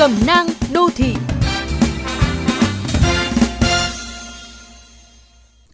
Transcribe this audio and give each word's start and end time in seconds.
Cẩm 0.00 0.10
nang 0.26 0.46
đô 0.72 0.88
thị 0.96 1.14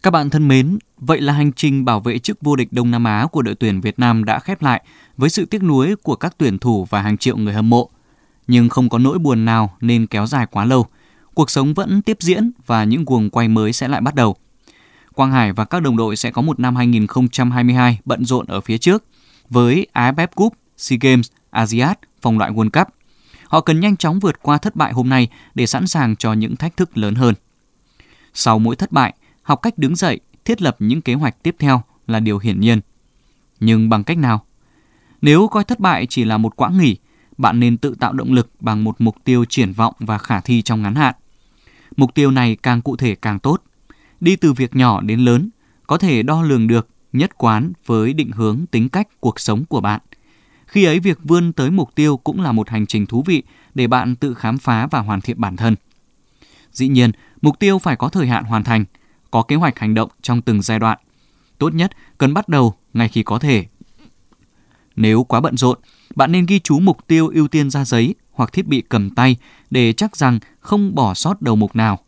Các 0.03 0.11
bạn 0.11 0.29
thân 0.29 0.47
mến, 0.47 0.77
vậy 0.97 1.21
là 1.21 1.33
hành 1.33 1.51
trình 1.51 1.85
bảo 1.85 1.99
vệ 1.99 2.19
chức 2.19 2.41
vô 2.41 2.55
địch 2.55 2.67
Đông 2.71 2.91
Nam 2.91 3.03
Á 3.03 3.27
của 3.31 3.41
đội 3.41 3.55
tuyển 3.55 3.81
Việt 3.81 3.99
Nam 3.99 4.25
đã 4.25 4.39
khép 4.39 4.61
lại 4.61 4.83
với 5.17 5.29
sự 5.29 5.45
tiếc 5.45 5.63
nuối 5.63 5.95
của 5.95 6.15
các 6.15 6.35
tuyển 6.37 6.59
thủ 6.59 6.85
và 6.89 7.01
hàng 7.01 7.17
triệu 7.17 7.37
người 7.37 7.53
hâm 7.53 7.69
mộ. 7.69 7.89
Nhưng 8.47 8.69
không 8.69 8.89
có 8.89 8.97
nỗi 8.97 9.19
buồn 9.19 9.45
nào 9.45 9.77
nên 9.81 10.07
kéo 10.07 10.25
dài 10.25 10.45
quá 10.51 10.65
lâu. 10.65 10.85
Cuộc 11.33 11.49
sống 11.49 11.73
vẫn 11.73 12.01
tiếp 12.01 12.17
diễn 12.19 12.51
và 12.65 12.83
những 12.83 13.05
guồng 13.05 13.29
quay 13.29 13.47
mới 13.47 13.73
sẽ 13.73 13.87
lại 13.87 14.01
bắt 14.01 14.15
đầu. 14.15 14.35
Quang 15.13 15.31
Hải 15.31 15.53
và 15.53 15.65
các 15.65 15.81
đồng 15.81 15.97
đội 15.97 16.15
sẽ 16.15 16.31
có 16.31 16.41
một 16.41 16.59
năm 16.59 16.75
2022 16.75 17.99
bận 18.05 18.25
rộn 18.25 18.45
ở 18.47 18.61
phía 18.61 18.77
trước 18.77 19.03
với 19.49 19.87
AFF 19.93 20.27
Cup, 20.35 20.53
SEA 20.77 20.97
Games, 21.01 21.29
ASEAN, 21.49 21.95
vòng 22.21 22.37
loại 22.37 22.51
World 22.51 22.69
Cup. 22.69 22.96
Họ 23.47 23.61
cần 23.61 23.79
nhanh 23.79 23.97
chóng 23.97 24.19
vượt 24.19 24.41
qua 24.41 24.57
thất 24.57 24.75
bại 24.75 24.93
hôm 24.93 25.09
nay 25.09 25.27
để 25.55 25.65
sẵn 25.65 25.87
sàng 25.87 26.15
cho 26.15 26.33
những 26.33 26.55
thách 26.55 26.77
thức 26.77 26.97
lớn 26.97 27.15
hơn. 27.15 27.35
Sau 28.33 28.59
mỗi 28.59 28.75
thất 28.75 28.91
bại, 28.91 29.13
học 29.41 29.61
cách 29.61 29.77
đứng 29.77 29.95
dậy, 29.95 30.19
thiết 30.45 30.61
lập 30.61 30.75
những 30.79 31.01
kế 31.01 31.13
hoạch 31.13 31.43
tiếp 31.43 31.55
theo 31.59 31.81
là 32.07 32.19
điều 32.19 32.39
hiển 32.39 32.59
nhiên. 32.59 32.81
Nhưng 33.59 33.89
bằng 33.89 34.03
cách 34.03 34.17
nào? 34.17 34.45
Nếu 35.21 35.47
coi 35.47 35.63
thất 35.63 35.79
bại 35.79 36.07
chỉ 36.09 36.23
là 36.23 36.37
một 36.37 36.55
quãng 36.55 36.77
nghỉ, 36.77 36.97
bạn 37.37 37.59
nên 37.59 37.77
tự 37.77 37.95
tạo 37.99 38.13
động 38.13 38.33
lực 38.33 38.51
bằng 38.59 38.83
một 38.83 39.01
mục 39.01 39.15
tiêu 39.23 39.45
triển 39.45 39.73
vọng 39.73 39.93
và 39.99 40.17
khả 40.17 40.41
thi 40.41 40.61
trong 40.61 40.81
ngắn 40.81 40.95
hạn. 40.95 41.15
Mục 41.97 42.15
tiêu 42.15 42.31
này 42.31 42.57
càng 42.63 42.81
cụ 42.81 42.95
thể 42.95 43.15
càng 43.15 43.39
tốt. 43.39 43.63
Đi 44.19 44.35
từ 44.35 44.53
việc 44.53 44.75
nhỏ 44.75 45.01
đến 45.01 45.19
lớn, 45.19 45.49
có 45.87 45.97
thể 45.97 46.23
đo 46.23 46.41
lường 46.41 46.67
được, 46.67 46.87
nhất 47.13 47.37
quán 47.37 47.73
với 47.85 48.13
định 48.13 48.31
hướng 48.31 48.65
tính 48.71 48.89
cách 48.89 49.07
cuộc 49.19 49.39
sống 49.39 49.65
của 49.65 49.81
bạn. 49.81 50.01
Khi 50.67 50.83
ấy 50.83 50.99
việc 50.99 51.19
vươn 51.23 51.53
tới 51.53 51.71
mục 51.71 51.95
tiêu 51.95 52.17
cũng 52.17 52.41
là 52.41 52.51
một 52.51 52.69
hành 52.69 52.85
trình 52.85 53.05
thú 53.05 53.23
vị 53.25 53.43
để 53.75 53.87
bạn 53.87 54.15
tự 54.15 54.33
khám 54.33 54.57
phá 54.57 54.87
và 54.91 54.99
hoàn 54.99 55.21
thiện 55.21 55.41
bản 55.41 55.55
thân. 55.55 55.75
Dĩ 56.71 56.87
nhiên, 56.87 57.11
mục 57.41 57.59
tiêu 57.59 57.79
phải 57.79 57.95
có 57.95 58.09
thời 58.09 58.27
hạn 58.27 58.43
hoàn 58.43 58.63
thành, 58.63 58.85
có 59.31 59.43
kế 59.43 59.55
hoạch 59.55 59.79
hành 59.79 59.93
động 59.93 60.09
trong 60.21 60.41
từng 60.41 60.61
giai 60.61 60.79
đoạn. 60.79 60.99
Tốt 61.57 61.73
nhất 61.73 61.91
cần 62.17 62.33
bắt 62.33 62.49
đầu 62.49 62.73
ngay 62.93 63.09
khi 63.09 63.23
có 63.23 63.39
thể. 63.39 63.65
Nếu 64.95 65.23
quá 65.23 65.41
bận 65.41 65.57
rộn, 65.57 65.79
bạn 66.15 66.31
nên 66.31 66.45
ghi 66.45 66.59
chú 66.59 66.79
mục 66.79 67.07
tiêu 67.07 67.27
ưu 67.27 67.47
tiên 67.47 67.69
ra 67.69 67.85
giấy 67.85 68.15
hoặc 68.31 68.53
thiết 68.53 68.67
bị 68.67 68.83
cầm 68.89 69.09
tay 69.09 69.35
để 69.69 69.93
chắc 69.93 70.15
rằng 70.15 70.39
không 70.59 70.95
bỏ 70.95 71.13
sót 71.13 71.41
đầu 71.41 71.55
mục 71.55 71.75
nào. 71.75 71.99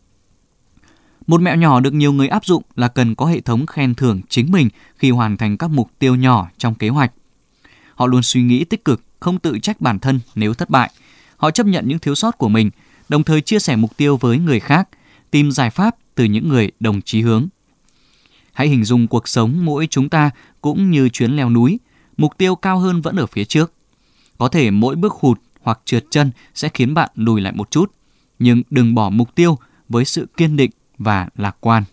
Một 1.27 1.41
mẹo 1.41 1.55
nhỏ 1.55 1.79
được 1.79 1.93
nhiều 1.93 2.13
người 2.13 2.27
áp 2.27 2.45
dụng 2.45 2.63
là 2.75 2.87
cần 2.87 3.15
có 3.15 3.25
hệ 3.25 3.41
thống 3.41 3.65
khen 3.65 3.95
thưởng 3.95 4.21
chính 4.29 4.51
mình 4.51 4.69
khi 4.95 5.11
hoàn 5.11 5.37
thành 5.37 5.57
các 5.57 5.69
mục 5.69 5.89
tiêu 5.99 6.15
nhỏ 6.15 6.49
trong 6.57 6.75
kế 6.75 6.89
hoạch. 6.89 7.11
Họ 7.99 8.07
luôn 8.07 8.23
suy 8.23 8.41
nghĩ 8.41 8.63
tích 8.63 8.85
cực, 8.85 9.03
không 9.19 9.39
tự 9.39 9.59
trách 9.59 9.81
bản 9.81 9.99
thân 9.99 10.19
nếu 10.35 10.53
thất 10.53 10.69
bại. 10.69 10.91
Họ 11.37 11.51
chấp 11.51 11.65
nhận 11.65 11.87
những 11.87 11.99
thiếu 11.99 12.15
sót 12.15 12.37
của 12.37 12.49
mình, 12.49 12.69
đồng 13.09 13.23
thời 13.23 13.41
chia 13.41 13.59
sẻ 13.59 13.75
mục 13.75 13.97
tiêu 13.97 14.17
với 14.17 14.37
người 14.37 14.59
khác, 14.59 14.89
tìm 15.31 15.51
giải 15.51 15.69
pháp 15.69 15.95
từ 16.15 16.23
những 16.23 16.49
người 16.49 16.71
đồng 16.79 17.01
chí 17.01 17.21
hướng. 17.21 17.47
Hãy 18.53 18.67
hình 18.67 18.83
dung 18.83 19.07
cuộc 19.07 19.27
sống 19.27 19.65
mỗi 19.65 19.87
chúng 19.87 20.09
ta 20.09 20.29
cũng 20.61 20.91
như 20.91 21.09
chuyến 21.09 21.31
leo 21.31 21.49
núi, 21.49 21.79
mục 22.17 22.37
tiêu 22.37 22.55
cao 22.55 22.79
hơn 22.79 23.01
vẫn 23.01 23.15
ở 23.15 23.25
phía 23.25 23.45
trước. 23.45 23.73
Có 24.37 24.47
thể 24.47 24.71
mỗi 24.71 24.95
bước 24.95 25.13
hụt 25.13 25.39
hoặc 25.61 25.79
trượt 25.85 26.05
chân 26.09 26.31
sẽ 26.53 26.69
khiến 26.73 26.93
bạn 26.93 27.09
lùi 27.15 27.41
lại 27.41 27.53
một 27.53 27.71
chút, 27.71 27.91
nhưng 28.39 28.63
đừng 28.69 28.95
bỏ 28.95 29.09
mục 29.09 29.35
tiêu 29.35 29.57
với 29.89 30.05
sự 30.05 30.27
kiên 30.37 30.55
định 30.55 30.71
và 30.97 31.27
lạc 31.35 31.57
quan. 31.59 31.83